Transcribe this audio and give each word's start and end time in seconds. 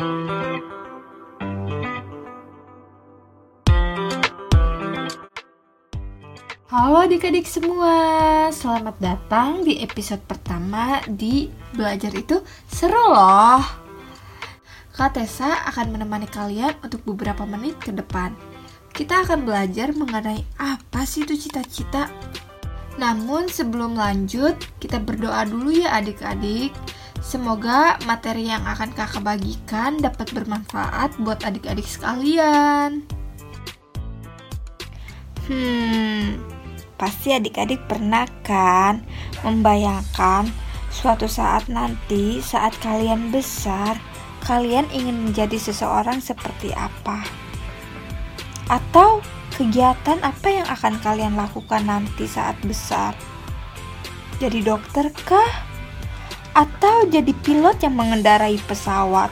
Halo 0.00 0.16
adik-adik 7.04 7.44
semua, 7.44 8.48
selamat 8.48 8.96
datang 8.96 9.60
di 9.60 9.84
episode 9.84 10.24
pertama 10.24 11.04
di 11.04 11.52
Belajar 11.76 12.16
itu 12.16 12.40
seru 12.64 13.12
loh. 13.12 13.60
Kak 14.96 15.20
Tessa 15.20 15.68
akan 15.68 15.92
menemani 15.92 16.32
kalian 16.32 16.80
untuk 16.80 17.04
beberapa 17.04 17.44
menit 17.44 17.76
ke 17.76 17.92
depan. 17.92 18.32
Kita 18.96 19.28
akan 19.28 19.44
belajar 19.44 19.92
mengenai 19.92 20.40
apa 20.56 21.04
sih 21.04 21.28
itu 21.28 21.36
cita-cita. 21.36 22.08
Namun 22.96 23.52
sebelum 23.52 24.00
lanjut, 24.00 24.56
kita 24.80 24.96
berdoa 24.96 25.44
dulu 25.44 25.76
ya 25.76 25.92
adik-adik. 26.00 26.72
Semoga 27.30 27.94
materi 28.10 28.50
yang 28.50 28.66
akan 28.66 28.90
kakak 28.90 29.22
bagikan 29.22 30.02
dapat 30.02 30.34
bermanfaat 30.34 31.14
buat 31.22 31.38
adik-adik 31.46 31.86
sekalian. 31.86 33.06
Hmm, 35.46 36.42
Pasti 36.98 37.32
adik-adik 37.32 37.86
pernah 37.88 38.28
kan 38.42 39.06
membayangkan 39.46 40.50
suatu 40.92 41.30
saat 41.30 41.64
nanti 41.70 42.44
saat 42.44 42.76
kalian 42.82 43.32
besar, 43.32 43.96
kalian 44.42 44.84
ingin 44.92 45.30
menjadi 45.30 45.56
seseorang 45.56 46.20
seperti 46.20 46.74
apa? 46.76 47.24
Atau 48.68 49.24
kegiatan 49.56 50.20
apa 50.20 50.48
yang 50.50 50.68
akan 50.68 51.00
kalian 51.00 51.38
lakukan 51.38 51.88
nanti 51.88 52.28
saat 52.28 52.60
besar? 52.66 53.16
Jadi 54.42 54.60
dokter 54.60 55.08
kah? 55.24 55.69
Atau 56.50 57.06
jadi 57.06 57.30
pilot 57.46 57.78
yang 57.86 57.94
mengendarai 57.94 58.58
pesawat? 58.66 59.30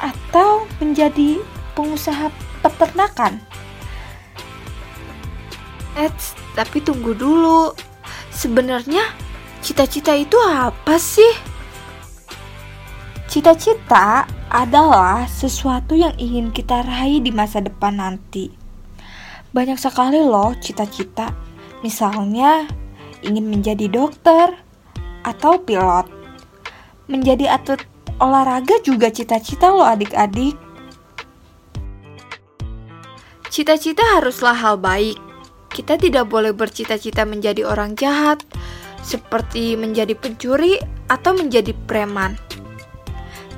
Atau 0.00 0.64
menjadi 0.80 1.38
pengusaha 1.76 2.32
peternakan? 2.64 3.36
Eits, 5.92 6.32
tapi 6.56 6.80
tunggu 6.80 7.12
dulu. 7.12 7.76
Sebenarnya 8.32 9.12
cita-cita 9.60 10.16
itu 10.16 10.40
apa 10.40 10.96
sih? 10.96 11.32
Cita-cita 13.28 14.24
adalah 14.52 15.24
sesuatu 15.24 15.96
yang 15.96 16.12
ingin 16.20 16.52
kita 16.52 16.84
raih 16.84 17.20
di 17.20 17.32
masa 17.32 17.60
depan 17.64 17.96
nanti. 18.00 18.52
Banyak 19.52 19.76
sekali 19.76 20.20
loh 20.20 20.56
cita-cita. 20.56 21.32
Misalnya 21.84 22.68
ingin 23.20 23.48
menjadi 23.52 23.88
dokter 23.88 24.56
atau 25.22 25.58
pilot. 25.58 26.06
Menjadi 27.10 27.58
atlet 27.58 27.82
olahraga 28.22 28.78
juga 28.86 29.10
cita-cita 29.10 29.70
loh 29.70 29.86
adik-adik. 29.86 30.54
Cita-cita 33.52 34.00
haruslah 34.16 34.56
hal 34.56 34.80
baik, 34.80 35.20
kita 35.72 36.00
tidak 36.00 36.32
boleh 36.32 36.56
bercita-cita 36.56 37.28
menjadi 37.28 37.68
orang 37.68 37.92
jahat, 38.00 38.40
seperti 39.04 39.76
menjadi 39.76 40.16
pencuri 40.16 40.80
atau 41.12 41.36
menjadi 41.36 41.76
preman. 41.84 42.38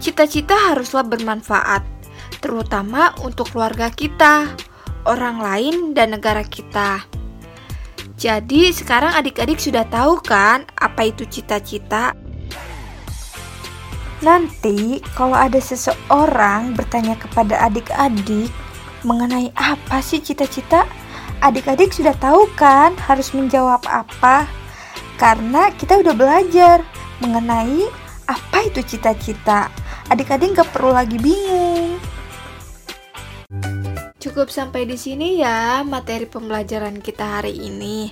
Cita-cita 0.03 0.75
haruslah 0.75 1.07
bermanfaat, 1.07 1.87
terutama 2.43 3.15
untuk 3.23 3.55
keluarga 3.55 3.87
kita, 3.89 4.51
orang 5.07 5.39
lain, 5.39 5.75
dan 5.95 6.19
negara 6.19 6.43
kita. 6.43 7.07
Jadi, 8.25 8.73
sekarang 8.73 9.13
adik-adik 9.13 9.61
sudah 9.61 9.85
tahu 9.85 10.17
kan 10.17 10.65
apa 10.81 11.13
itu 11.13 11.29
cita-cita? 11.29 12.17
Nanti, 14.25 15.05
kalau 15.13 15.37
ada 15.37 15.61
seseorang 15.61 16.73
bertanya 16.73 17.21
kepada 17.21 17.61
adik-adik 17.69 18.49
mengenai 19.05 19.53
apa 19.53 20.01
sih 20.01 20.25
cita-cita, 20.25 20.89
adik-adik 21.45 21.93
sudah 21.93 22.17
tahu 22.17 22.49
kan 22.57 22.97
harus 23.05 23.29
menjawab 23.37 23.85
apa? 23.85 24.49
Karena 25.21 25.69
kita 25.77 26.01
udah 26.01 26.17
belajar 26.17 26.81
mengenai 27.21 27.93
apa 28.25 28.65
itu 28.65 28.81
cita-cita. 28.89 29.69
Adik-adik 30.09 30.57
gak 30.57 30.73
perlu 30.73 30.97
lagi 30.97 31.21
bingung. 31.21 32.01
Cukup 34.35 34.51
sampai 34.51 34.83
di 34.83 34.99
sini 34.99 35.39
ya 35.39 35.87
materi 35.87 36.27
pembelajaran 36.27 36.99
kita 36.99 37.39
hari 37.39 37.55
ini. 37.55 38.11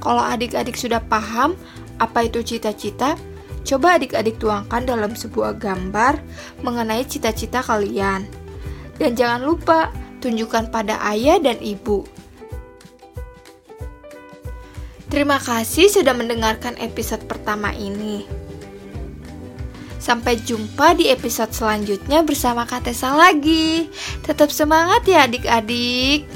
Kalau 0.00 0.24
adik-adik 0.24 0.80
sudah 0.80 1.04
paham 1.04 1.52
apa 2.00 2.24
itu 2.24 2.40
cita-cita, 2.40 3.20
coba 3.60 4.00
adik-adik 4.00 4.40
tuangkan 4.40 4.88
dalam 4.88 5.12
sebuah 5.12 5.60
gambar 5.60 6.24
mengenai 6.64 7.04
cita-cita 7.04 7.60
kalian. 7.60 8.24
Dan 8.96 9.12
jangan 9.12 9.44
lupa 9.44 9.92
tunjukkan 10.24 10.72
pada 10.72 10.96
ayah 11.12 11.36
dan 11.36 11.60
ibu 11.60 12.08
Terima 15.12 15.36
kasih 15.36 15.92
sudah 15.92 16.16
mendengarkan 16.16 16.80
episode 16.80 17.28
pertama 17.28 17.76
ini. 17.76 18.24
Sampai 20.02 20.34
jumpa 20.42 20.98
di 20.98 21.06
episode 21.14 21.54
selanjutnya 21.54 22.26
bersama 22.26 22.66
Katesa 22.66 23.14
lagi. 23.14 23.86
Tetap 24.26 24.50
semangat 24.50 25.06
ya 25.06 25.30
adik-adik. 25.30 26.26